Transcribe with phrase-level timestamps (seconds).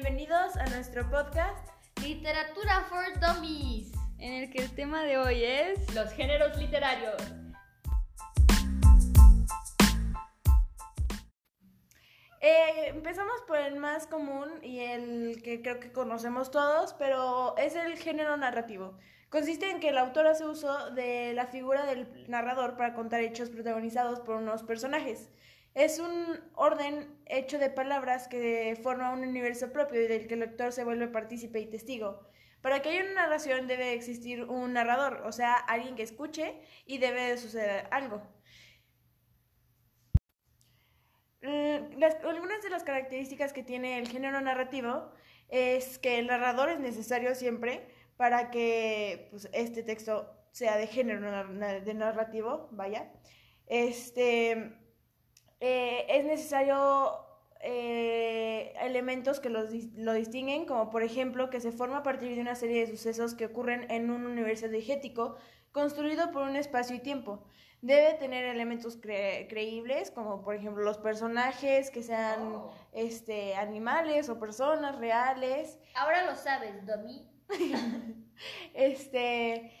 [0.00, 1.68] bienvenidos a nuestro podcast
[2.02, 7.14] Literatura for Dummies, en el que el tema de hoy es los géneros literarios.
[12.40, 17.76] Eh, empezamos por el más común y el que creo que conocemos todos, pero es
[17.76, 18.98] el género narrativo.
[19.30, 23.48] Consiste en que el autor hace uso de la figura del narrador para contar hechos
[23.48, 25.30] protagonizados por unos personajes.
[25.74, 30.40] Es un orden hecho de palabras que forma un universo propio y del que el
[30.40, 32.28] lector se vuelve partícipe y testigo.
[32.62, 36.98] Para que haya una narración debe existir un narrador, o sea, alguien que escuche y
[36.98, 38.22] debe de suceder algo.
[41.42, 45.12] Mm, algunas de las características que tiene el género narrativo
[45.48, 51.20] es que el narrador es necesario siempre para que pues, este texto sea de género
[51.82, 53.12] de narrativo, vaya.
[53.66, 54.83] Este,
[55.66, 57.24] eh, es necesario
[57.60, 62.54] eh, elementos que lo distinguen, como por ejemplo que se forma a partir de una
[62.54, 65.36] serie de sucesos que ocurren en un universo digético
[65.72, 67.42] construido por un espacio y tiempo.
[67.80, 72.74] Debe tener elementos creíbles, como por ejemplo los personajes que sean oh.
[72.92, 75.78] este, animales o personas reales.
[75.94, 77.26] Ahora lo sabes, Domi.
[78.74, 79.72] este,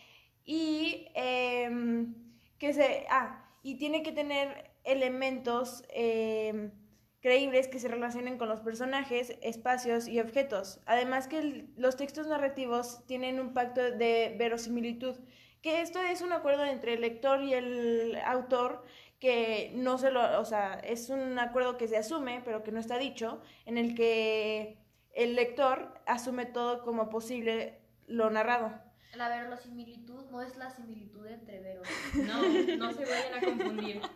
[0.46, 2.14] y em,
[2.58, 3.06] que se.
[3.10, 6.70] Ah, y tiene que tener elementos em,
[7.20, 10.80] creíbles que se relacionen con los personajes, espacios y objetos.
[10.84, 15.16] Además que los textos narrativos tienen un pacto de verosimilitud,
[15.62, 18.84] que esto es un acuerdo entre el lector y el autor
[19.18, 22.78] que no se lo, o sea, es un acuerdo que se asume, pero que no
[22.78, 24.76] está dicho, en el que
[25.12, 28.83] el lector asume todo como posible lo narrado.
[29.16, 31.88] La verosimilitud no es la similitud entre veros.
[32.14, 32.42] No,
[32.76, 34.00] no se vayan a confundir.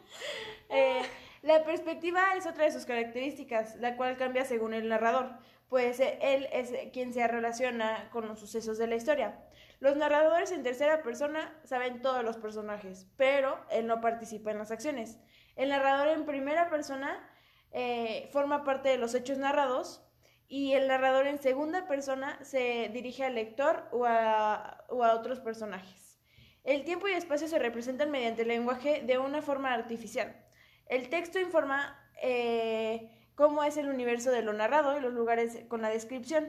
[0.71, 1.01] Eh,
[1.41, 5.31] la perspectiva es otra de sus características, la cual cambia según el narrador,
[5.71, 9.39] pues eh, él es quien se relaciona con los sucesos de la historia.
[9.81, 14.71] Los narradores en tercera persona saben todos los personajes, pero él no participa en las
[14.71, 15.19] acciones.
[15.57, 17.19] El narrador en primera persona
[17.73, 20.03] eh, forma parte de los hechos narrados,
[20.49, 26.19] y el narrador en segunda persona se dirige al lector o a, otros personajes.
[26.65, 30.35] El tiempo y espacio se representan mediante el lenguaje de una forma artificial.
[30.87, 35.83] El texto informa eh, cómo es el universo de lo narrado y los lugares con
[35.83, 36.49] la descripción.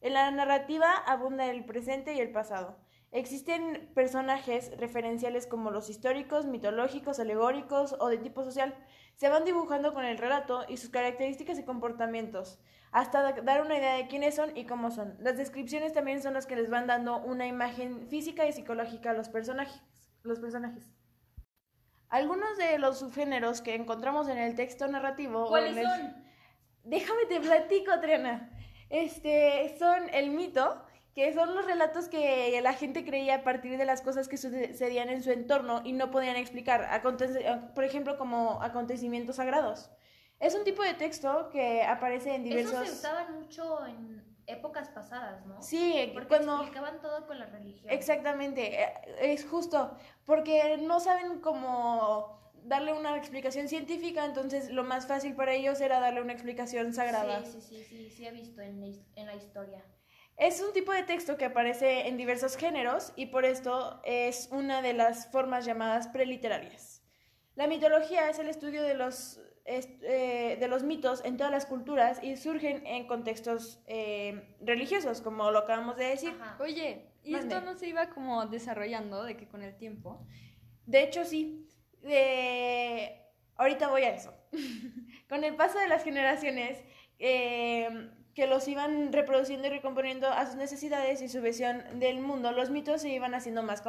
[0.00, 2.78] En la narrativa abunda el presente y el pasado.
[3.12, 8.74] Existen personajes referenciales como los históricos, mitológicos, alegóricos o de tipo social.
[9.20, 12.58] Se van dibujando con el relato y sus características y comportamientos
[12.90, 15.14] hasta dar una idea de quiénes son y cómo son.
[15.18, 19.12] Las descripciones también son las que les van dando una imagen física y psicológica a
[19.12, 19.82] los personajes.
[20.22, 20.90] Los personajes.
[22.08, 25.48] Algunos de los subgéneros que encontramos en el texto narrativo.
[25.48, 26.24] ¿Cuáles son?
[26.84, 28.50] Déjame te platico, Triana.
[28.88, 30.82] Este, son el mito,
[31.20, 35.10] que son los relatos que la gente creía a partir de las cosas que sucedían
[35.10, 37.02] en su entorno y no podían explicar,
[37.74, 39.90] por ejemplo, como acontecimientos sagrados.
[40.38, 42.72] Es un tipo de texto que aparece en diversos...
[42.72, 45.62] Eso se usaban mucho en épocas pasadas, ¿no?
[45.62, 46.54] Sí, porque cuando...
[46.56, 47.92] explicaban todo con la religión.
[47.92, 49.94] Exactamente, eh, es justo,
[50.24, 56.00] porque no saben cómo darle una explicación científica, entonces lo más fácil para ellos era
[56.00, 57.44] darle una explicación sagrada.
[57.44, 58.82] Sí, sí, sí, sí, sí he visto en,
[59.16, 59.84] en la historia.
[60.40, 64.80] Es un tipo de texto que aparece en diversos géneros y por esto es una
[64.80, 67.02] de las formas llamadas preliterarias.
[67.56, 72.22] La mitología es el estudio de los eh, de los mitos en todas las culturas
[72.22, 76.34] y surgen en contextos eh, religiosos, como lo acabamos de decir.
[76.58, 80.26] Oye, ¿y esto no se iba como desarrollando de que con el tiempo?
[80.86, 81.68] De hecho, sí.
[83.56, 84.34] Ahorita voy a eso.
[85.28, 86.82] con el paso de las generaciones,
[87.18, 92.52] eh, que los iban reproduciendo y recomponiendo a sus necesidades y su visión del mundo,
[92.52, 93.82] los mitos se iban haciendo más,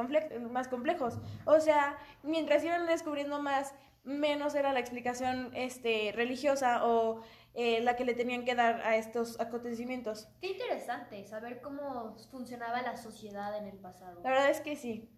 [0.50, 1.20] más complejos.
[1.46, 3.74] O sea, mientras iban descubriendo más
[4.04, 7.22] menos era la explicación este, religiosa o
[7.54, 10.28] eh, la que le tenían que dar a estos acontecimientos.
[10.42, 14.22] Qué interesante saber cómo funcionaba la sociedad en el pasado.
[14.24, 15.10] La verdad es que sí.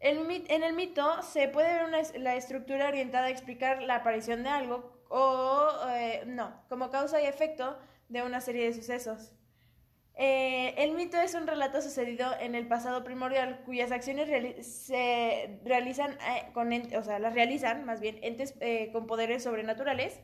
[0.00, 4.96] en el mito se puede ver la estructura orientada a explicar la aparición de algo
[5.08, 5.68] o
[6.26, 7.78] no, como causa y efecto
[8.08, 9.32] de una serie de sucesos.
[10.18, 16.12] Eh, el mito es un relato sucedido en el pasado primordial cuyas acciones se realizan
[16.12, 20.18] eh, con o sea, las realizan más bien entes eh, con poderes sobrenaturales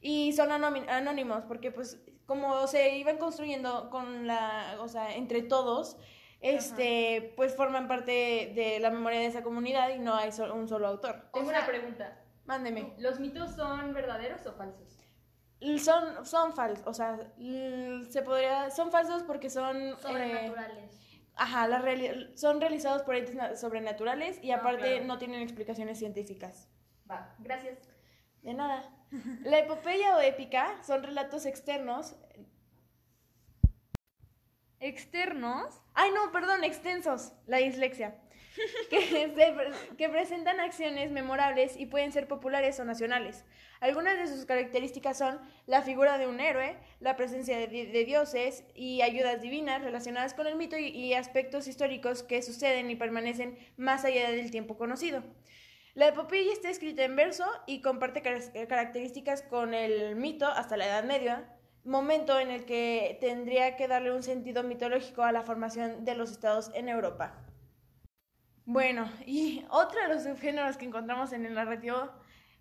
[0.00, 5.96] y son anónimos porque pues como se iban construyendo con la, o sea, entre todos,
[6.40, 10.86] este, pues forman parte de la memoria de esa comunidad y no hay un solo
[10.86, 11.28] autor.
[11.32, 12.20] Tengo una pregunta.
[12.46, 12.94] Mándeme.
[12.98, 15.03] ¿Los mitos son verdaderos o falsos?
[15.78, 17.18] Son, son falsos, o sea,
[18.08, 19.76] se podría, son falsos porque son...
[19.76, 21.00] Eh, Sobrenaturales.
[21.36, 21.68] ajá,
[22.34, 26.68] son realizados por entes sobrenaturales y ah, aparte no tienen explicaciones científicas.
[27.10, 27.78] Va, gracias.
[28.42, 28.90] De nada.
[29.44, 32.14] La epopeya o épica son relatos externos.
[34.80, 35.80] ¿Externos?
[35.94, 37.32] Ay, no, perdón, extensos.
[37.46, 38.20] La dislexia.
[38.90, 43.44] que, presentan acciones memorables y pueden ser populares o nacionales.
[43.80, 49.02] Algunas de sus características son la figura de un héroe, la presencia de, dioses y
[49.02, 54.30] ayudas divinas relacionadas con el mito y, aspectos históricos que suceden y permanecen más allá
[54.30, 55.22] del tiempo conocido.
[55.94, 61.04] La epopeya está escrita en verso y comparte características con el mito hasta la Edad
[61.04, 61.48] Media,
[61.84, 66.32] momento en el que tendría que darle un sentido mitológico a la formación de los
[66.32, 67.43] estados en Europa.
[68.66, 72.10] Bueno, y otro de los subgéneros que encontramos en el narrativo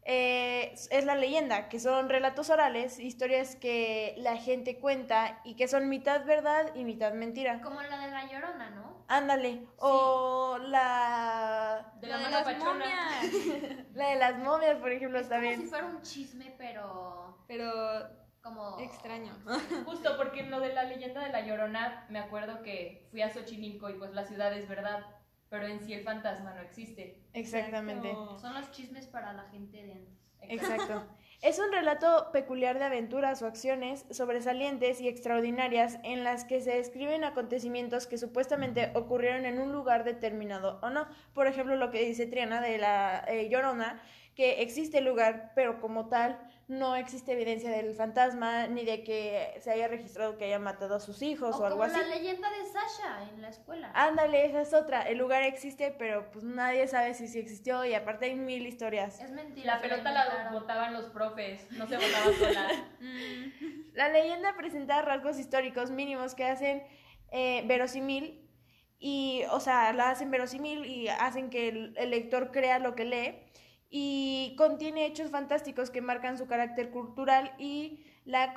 [0.06, 5.70] eh, es la leyenda, que son relatos orales, historias que la gente cuenta y que
[5.70, 7.62] son mitad verdad y mitad mentira.
[7.62, 9.06] Como la de la llorona, ¿no?
[9.08, 9.66] Ándale.
[9.78, 11.94] O la.
[12.02, 13.88] De la, de las momias.
[13.94, 17.38] la de las momias, por ejemplo, es Como si fuera un chisme, pero.
[17.48, 17.72] Pero.
[18.42, 18.78] Como.
[18.80, 19.32] Extraño.
[19.86, 23.32] Justo porque en lo de la leyenda de la llorona, me acuerdo que fui a
[23.32, 25.06] Xochimilco y pues la ciudad es verdad
[25.54, 27.22] pero en sí el fantasma no existe.
[27.32, 28.12] Exactamente.
[28.42, 30.18] Son los chismes para la gente de antes.
[30.50, 31.06] Exacto.
[31.44, 36.72] Es un relato peculiar de aventuras o acciones sobresalientes y extraordinarias en las que se
[36.72, 41.06] describen acontecimientos que supuestamente ocurrieron en un lugar determinado o no.
[41.36, 44.02] Por ejemplo, lo que dice Triana de la eh, Llorona,
[44.34, 49.60] que existe el lugar, pero como tal no existe evidencia del fantasma ni de que
[49.60, 52.00] se haya registrado que haya matado a sus hijos o, algo así.
[52.00, 53.92] la leyenda de Sasha en la escuela.
[53.94, 55.02] Ándale, esa es otra.
[55.04, 59.20] El lugar existe, pero pues nadie sabe si sí existió y aparte hay mil historias.
[59.20, 59.76] Es mentira.
[59.76, 62.70] La pelota la botaban los profes, no se botaba sola.
[63.94, 66.84] la leyenda presenta rasgos históricos mínimos que hacen
[67.32, 68.50] eh, verosímil
[69.00, 73.53] y, o sea, la hacen verosímil y hacen que el lector crea lo que lee
[73.96, 78.56] y contiene hechos fantásticos que marcan su carácter cultural y la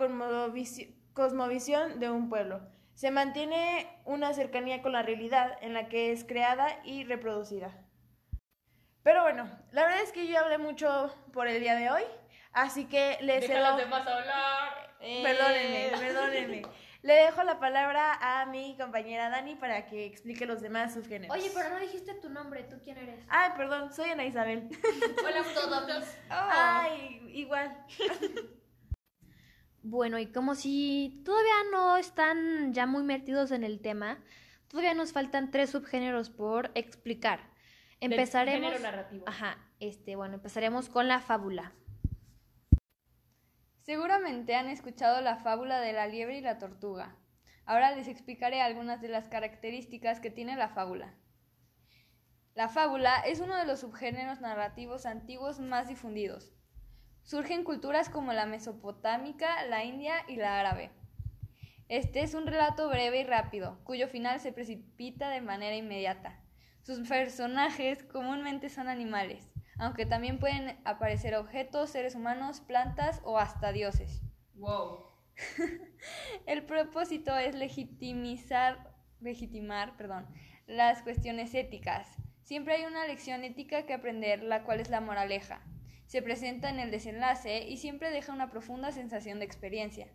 [1.12, 2.62] cosmovisión de un pueblo.
[2.94, 7.84] Se mantiene una cercanía con la realidad en la que es creada y reproducida.
[9.02, 12.04] Pero bueno, la verdad es que yo hablé mucho por el día de hoy,
[12.52, 14.96] así que les Deja a los demás hablar.
[15.00, 16.62] Perdónenme, perdónenme.
[17.06, 21.36] Le dejo la palabra a mi compañera Dani para que explique los demás subgéneros.
[21.36, 23.24] Oye, pero no dijiste tu nombre, ¿tú quién eres?
[23.28, 24.68] Ay, perdón, soy Ana Isabel.
[25.24, 26.04] Hola, todos.
[26.28, 27.84] Ay, igual.
[29.88, 34.18] Bueno, y como si todavía no están ya muy metidos en el tema,
[34.66, 37.38] todavía nos faltan tres subgéneros por explicar.
[38.00, 38.68] Empezaremos.
[38.68, 39.24] género narrativo.
[39.28, 41.72] Ajá, este, bueno, empezaremos con la fábula.
[43.86, 47.14] Seguramente han escuchado la fábula de la liebre y la tortuga.
[47.66, 51.14] Ahora les explicaré algunas de las características que tiene la fábula.
[52.56, 56.52] La fábula es uno de los subgéneros narrativos antiguos más difundidos.
[57.22, 60.90] Surge en culturas como la mesopotámica, la india y la árabe.
[61.88, 66.40] Este es un relato breve y rápido, cuyo final se precipita de manera inmediata.
[66.82, 73.72] Sus personajes comúnmente son animales aunque también pueden aparecer objetos, seres humanos, plantas o hasta
[73.72, 74.22] dioses.
[74.54, 75.06] Wow.
[76.46, 80.26] El propósito es legitimizar, legitimar, perdón,
[80.66, 82.16] las cuestiones éticas.
[82.42, 85.60] Siempre hay una lección ética que aprender, la cual es la moraleja.
[86.06, 90.08] Se presenta en el desenlace y siempre deja una profunda sensación de experiencia.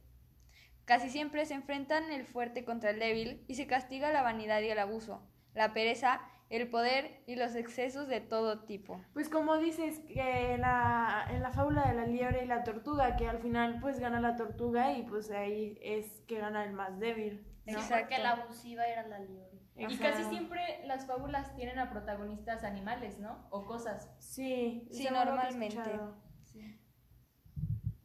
[0.85, 4.69] Casi siempre se enfrentan el fuerte contra el débil y se castiga la vanidad y
[4.69, 5.21] el abuso,
[5.53, 6.21] la pereza
[6.51, 9.01] el poder y los excesos de todo tipo.
[9.13, 13.15] Pues como dices que en la, en la fábula de la liebre y la tortuga,
[13.15, 16.99] que al final pues gana la tortuga y pues ahí es que gana el más
[16.99, 17.47] débil.
[17.65, 17.95] Exacto.
[17.99, 19.61] Porque la abusiva era la liebre.
[19.77, 23.47] Y casi siempre las fábulas tienen a protagonistas animales, ¿no?
[23.49, 24.11] O cosas.
[24.19, 25.89] Sí, sí, normalmente.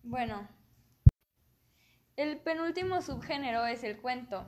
[0.05, 0.49] Bueno,
[2.15, 4.47] el penúltimo subgénero es el cuento,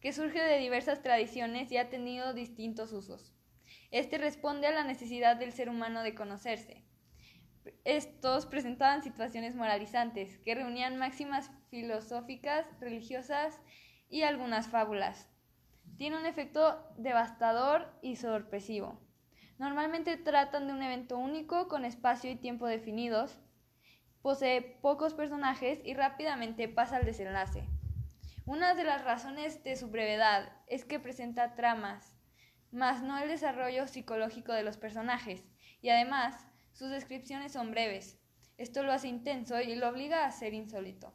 [0.00, 3.32] que surge de diversas tradiciones y ha tenido distintos usos.
[3.90, 6.84] Este responde a la necesidad del ser humano de conocerse.
[7.84, 13.58] Estos presentaban situaciones moralizantes que reunían máximas filosóficas, religiosas
[14.10, 15.28] y algunas fábulas.
[15.96, 19.00] Tiene un efecto devastador y sorpresivo.
[19.58, 23.40] Normalmente tratan de un evento único con espacio y tiempo definidos,
[24.22, 27.64] posee pocos personajes y rápidamente pasa al desenlace.
[28.44, 32.17] Una de las razones de su brevedad es que presenta tramas,
[32.70, 35.44] más no el desarrollo psicológico de los personajes,
[35.80, 38.18] y además sus descripciones son breves.
[38.56, 41.14] Esto lo hace intenso y lo obliga a ser insólito.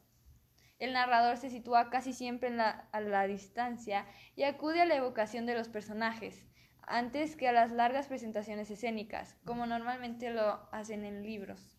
[0.79, 4.05] El narrador se sitúa casi siempre a la distancia
[4.35, 6.45] y acude a la evocación de los personajes,
[6.81, 11.77] antes que a las largas presentaciones escénicas, como normalmente lo hacen en libros.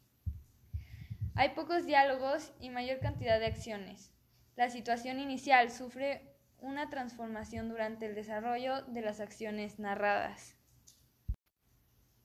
[1.34, 4.14] Hay pocos diálogos y mayor cantidad de acciones.
[4.56, 6.33] La situación inicial sufre
[6.64, 10.56] una transformación durante el desarrollo de las acciones narradas.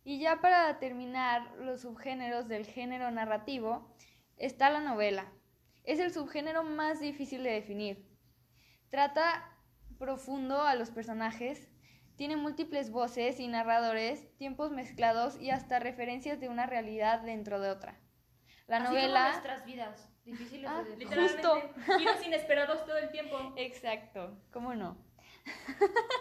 [0.03, 3.93] Y ya para terminar los subgéneros del género narrativo,
[4.37, 5.31] está la novela.
[5.83, 8.07] Es el subgénero más difícil de definir.
[8.89, 9.57] Trata
[9.97, 11.69] profundo a los personajes,
[12.15, 17.69] tiene múltiples voces y narradores, tiempos mezclados y hasta referencias de una realidad dentro de
[17.69, 17.99] otra.
[18.67, 19.19] La Así novela.
[19.19, 21.19] Como nuestras vidas, difíciles Ah, de definir.
[21.19, 21.61] Justo.
[21.97, 23.53] giros inesperados todo el tiempo.
[23.57, 24.97] Exacto, ¿cómo no?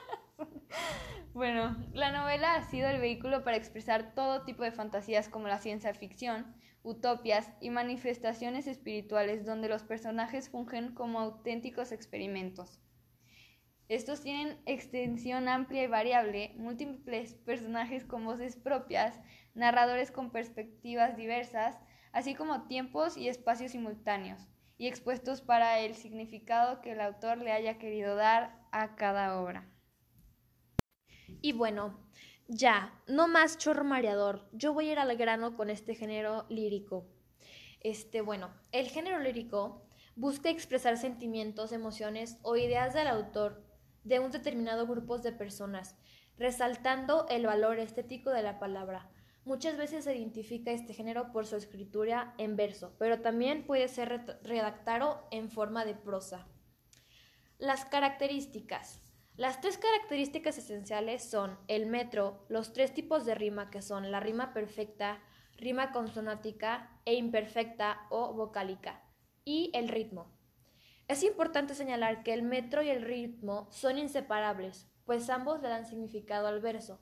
[1.34, 5.58] bueno, la novela ha sido el vehículo para expresar todo tipo de fantasías como la
[5.58, 12.80] ciencia ficción, utopias y manifestaciones espirituales donde los personajes fungen como auténticos experimentos.
[13.88, 19.18] Estos tienen extensión amplia y variable, múltiples personajes con voces propias,
[19.54, 21.78] narradores con perspectivas diversas,
[22.18, 27.52] así como tiempos y espacios simultáneos, y expuestos para el significado que el autor le
[27.52, 29.72] haya querido dar a cada obra.
[31.40, 31.96] Y bueno,
[32.48, 34.48] ya, no más chorro mareador.
[34.52, 37.06] Yo voy a ir al grano con este género lírico.
[37.78, 43.64] Este, bueno, el género lírico busca expresar sentimientos, emociones o ideas del autor
[44.02, 45.96] de un determinado grupo de personas,
[46.36, 49.08] resaltando el valor estético de la palabra.
[49.48, 54.38] Muchas veces se identifica este género por su escritura en verso, pero también puede ser
[54.42, 56.46] redactado en forma de prosa.
[57.56, 59.00] Las características.
[59.38, 64.20] Las tres características esenciales son el metro, los tres tipos de rima que son la
[64.20, 65.18] rima perfecta,
[65.56, 69.02] rima consonática e imperfecta o vocálica,
[69.46, 70.30] y el ritmo.
[71.08, 75.86] Es importante señalar que el metro y el ritmo son inseparables, pues ambos le dan
[75.86, 77.00] significado al verso.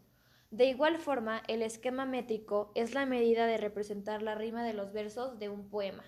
[0.50, 4.92] De igual forma, el esquema métrico es la medida de representar la rima de los
[4.92, 6.04] versos de un poema.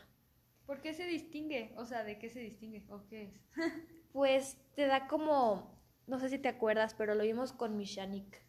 [0.65, 1.73] ¿Por qué se distingue?
[1.77, 2.85] O sea, ¿de qué se distingue?
[2.91, 3.41] ¿O qué es?
[4.13, 8.43] Pues te da como, no sé si te acuerdas, pero lo vimos con Mishanik,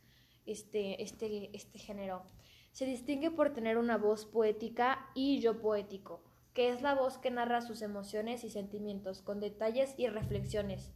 [0.45, 2.23] este, este, este género.
[2.71, 7.29] Se distingue por tener una voz poética y yo poético, que es la voz que
[7.29, 10.93] narra sus emociones y sentimientos con detalles y reflexiones.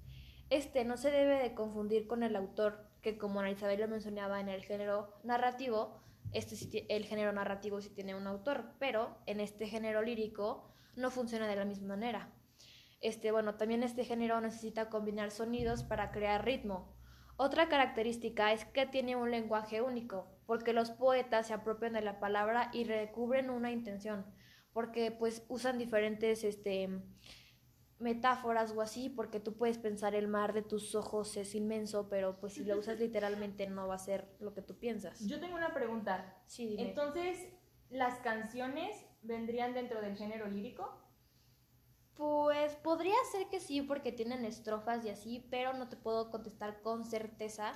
[0.50, 4.40] Este no se debe de confundir con el autor, que como Ana Isabel lo mencionaba
[4.40, 9.68] en el género narrativo, este el género narrativo sí tiene un autor, pero en este
[9.68, 12.32] género lírico no funciona de la misma manera.
[13.02, 16.96] Este, bueno, también este género necesita combinar sonidos para crear ritmo.
[17.36, 22.20] Otra característica es que tiene un lenguaje único, porque los poetas se apropian de la
[22.20, 24.26] palabra y recubren una intención,
[24.72, 26.90] porque pues usan diferentes este
[28.04, 32.40] metáforas o así, porque tú puedes pensar el mar de tus ojos es inmenso, pero
[32.40, 35.26] pues si lo usas literalmente no va a ser lo que tú piensas.
[35.26, 36.38] Yo tengo una pregunta.
[36.46, 36.90] Sí, dime.
[36.90, 37.40] Entonces,
[37.90, 41.00] ¿las canciones vendrían dentro del género lírico?
[42.16, 46.82] Pues podría ser que sí, porque tienen estrofas y así, pero no te puedo contestar
[46.82, 47.74] con certeza.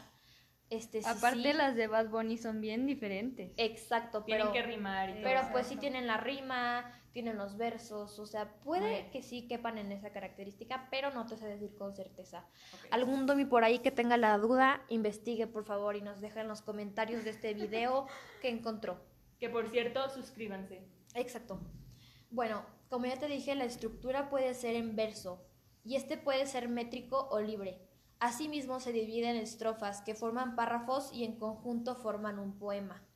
[0.70, 1.58] Este, Aparte, sí.
[1.58, 3.54] las de Bad Bunny son bien diferentes.
[3.58, 5.24] Exacto, Tienen pero, que rimar y todo.
[5.24, 5.54] pero Exacto.
[5.54, 9.92] pues sí tienen la rima, tienen los versos, o sea, puede que sí quepan en
[9.92, 12.46] esa característica, pero no te sé decir con certeza.
[12.76, 12.92] Ok.
[12.92, 16.48] Algún domi por ahí que tenga la duda, investigue por favor y nos deja en
[16.48, 18.06] los comentarios de este video
[18.44, 19.00] que encontró.
[19.40, 20.88] Que por cierto, suscríbanse.
[21.16, 21.60] Exacto.
[22.30, 25.44] Bueno, como ya te dije, la estructura puede ser en verso
[25.84, 27.82] y este puede ser métrico o libre.
[28.20, 33.07] Asimismo, se divide en estrofas que forman párrafos y en conjunto forman un poema.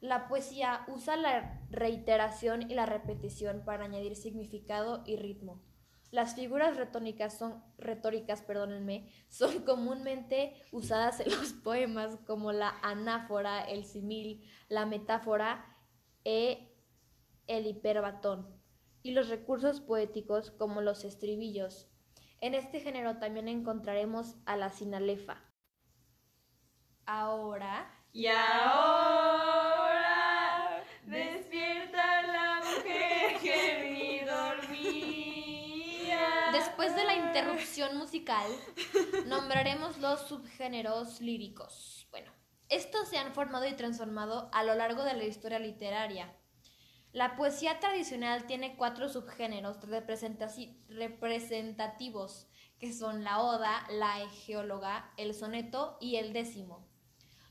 [0.00, 5.62] La poesía usa la reiteración y la repetición para añadir significado y ritmo.
[6.10, 13.62] Las figuras retóricas son, retóricas, perdónenme, son comúnmente usadas en los poemas como la anáfora,
[13.62, 15.76] el simil, la metáfora
[16.24, 16.72] e
[17.46, 18.48] el hiperbatón
[19.02, 21.88] y los recursos poéticos como los estribillos.
[22.40, 25.42] En este género también encontraremos a la sinalefa.
[27.06, 29.45] Ahora, Y ahora
[31.06, 34.90] despierta la mujer que ni dormía.
[36.52, 38.50] después de la interrupción musical,
[39.26, 42.08] nombraremos los subgéneros líricos.
[42.10, 42.32] Bueno,
[42.68, 46.34] estos se han formado y transformado a lo largo de la historia literaria.
[47.12, 52.46] La poesía tradicional tiene cuatro subgéneros representativos,
[52.78, 56.86] que son la oda, la egeóloga, el soneto y el décimo.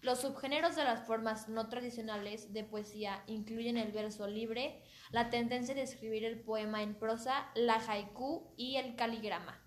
[0.05, 5.73] Los subgéneros de las formas no tradicionales de poesía incluyen el verso libre, la tendencia
[5.73, 9.59] de escribir el poema en prosa, la haiku y el caligrama.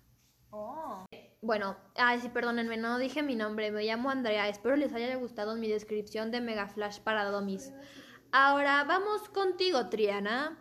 [0.49, 1.03] Oh.
[1.41, 5.57] Bueno, ay, sí, perdónenme, no dije mi nombre, me llamo Andrea, espero les haya gustado
[5.57, 7.73] mi descripción de Mega Flash para Domis.
[8.31, 10.57] Ahora vamos contigo, Triana.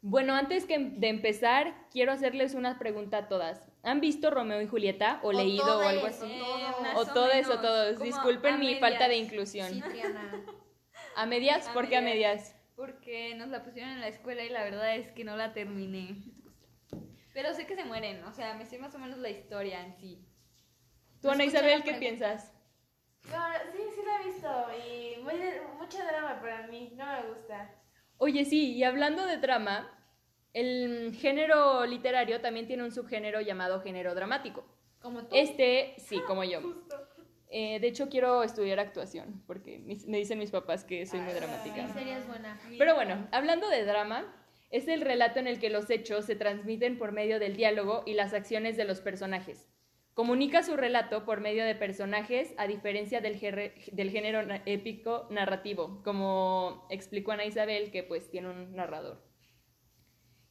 [0.00, 3.67] Bueno, antes que de empezar, quiero hacerles una pregunta a todas.
[3.88, 6.38] ¿Han visto Romeo y Julieta o, O leído o algo o así?
[6.38, 6.96] todo.
[6.96, 8.00] O todos menos, o todos.
[8.00, 8.80] Disculpen mi medias.
[8.80, 9.72] falta de inclusión.
[9.72, 10.44] Sí, Triana.
[11.16, 11.68] ¿A medias?
[11.70, 12.54] ¿Por qué a medias.
[12.76, 16.16] Porque nos la pusieron en la escuela y la verdad es que no la terminé.
[17.34, 19.94] Pero sé que se mueren, o sea, me sé más o menos la historia en
[19.96, 20.24] sí.
[21.20, 22.52] ¿Tú, Ana Isabel, qué piensas?
[23.24, 23.38] No,
[23.72, 25.34] sí, sí la he visto y muy,
[25.76, 27.74] mucho drama para mí, no me gusta.
[28.16, 29.97] Oye, sí, y hablando de drama,
[30.54, 34.64] el género literario también tiene un subgénero llamado género dramático.
[35.00, 35.36] Como tú.
[35.36, 36.60] Este, sí, como yo.
[37.50, 41.32] Eh, de hecho, quiero estudiar actuación, porque mis- me dicen mis papás que soy muy
[41.32, 41.88] dramática.
[41.94, 42.60] Serías buena.
[42.76, 44.34] Pero bueno, hablando de drama,
[44.70, 48.14] es el relato en el que los hechos se transmiten por medio del diálogo y
[48.14, 49.66] las acciones de los personajes.
[50.12, 57.30] Comunica su relato por medio de personajes, a diferencia del, género épico narrativo, como explicó
[57.32, 59.22] Ana Isabel, que pues tiene un narrador.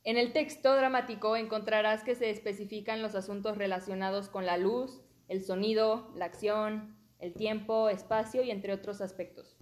[0.07, 5.43] En el texto dramático encontrarás que se especifican los asuntos relacionados con la luz, el
[5.43, 9.57] sonido, la acción, el tiempo, espacio y entre otros aspectos.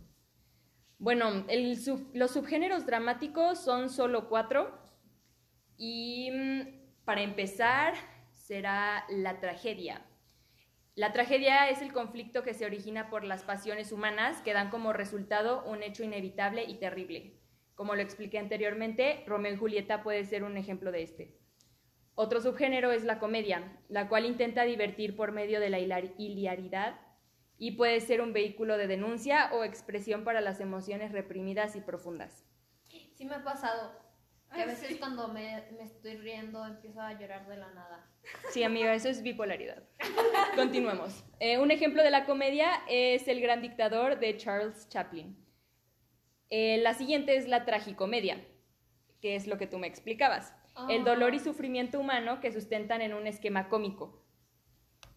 [1.00, 1.48] Bueno,
[2.14, 4.72] los subgéneros dramáticos son solo cuatro
[5.78, 7.96] y mm, para empezar
[8.32, 10.06] será la tragedia.
[10.94, 14.94] La tragedia es el conflicto que se origina por las pasiones humanas que dan como
[14.94, 17.45] resultado un hecho inevitable y terrible.
[17.76, 21.38] Como lo expliqué anteriormente, Romeo y Julieta puede ser un ejemplo de este.
[22.16, 27.00] Otro subgénero es la comedia, la cual intenta divertir por medio de la hilar- hilaridad
[27.58, 32.46] y puede ser un vehículo de denuncia o expresión para las emociones reprimidas y profundas.
[33.16, 34.04] Sí me ha pasado.
[34.54, 38.10] Que a Ay, veces cuando me, me estoy riendo empiezo a llorar de la nada.
[38.52, 39.84] Sí, amiga, eso es bipolaridad.
[40.56, 41.26] Continuemos.
[41.40, 45.36] Eh, un ejemplo de la comedia es El gran dictador de Charles Chaplin.
[46.50, 48.46] Eh, la siguiente es la tragicomedia,
[49.22, 50.54] que es lo que tú me explicabas.
[50.90, 54.22] El dolor y sufrimiento humano que sustentan en un esquema cómico.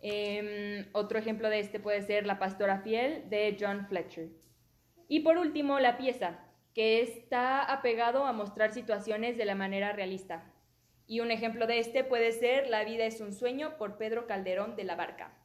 [0.00, 4.28] Em, otro ejemplo de este puede ser La pastora fiel de John Fletcher.
[5.08, 6.38] Y por último, la pieza,
[6.74, 10.52] que está apegado a mostrar situaciones de la manera realista.
[11.06, 14.76] Y un ejemplo de este puede ser La vida es un sueño por Pedro Calderón
[14.76, 15.36] de la Barca.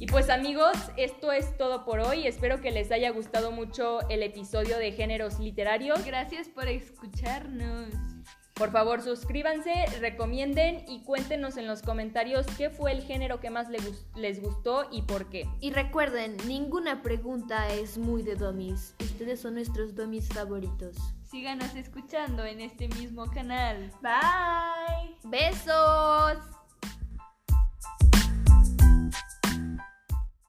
[0.00, 2.26] Y pues amigos, esto es todo por hoy.
[2.26, 6.06] Espero que les haya gustado mucho el episodio de géneros literarios.
[6.06, 7.92] Gracias por escucharnos.
[8.54, 13.68] Por favor, suscríbanse, recomienden y cuéntenos en los comentarios qué fue el género que más
[13.68, 15.46] les gustó y por qué.
[15.60, 18.94] Y recuerden, ninguna pregunta es muy de dummies.
[19.00, 20.96] Ustedes son nuestros dummies favoritos.
[21.24, 23.92] Síganos escuchando en este mismo canal.
[24.00, 25.14] Bye.
[25.24, 26.59] ¡Besos!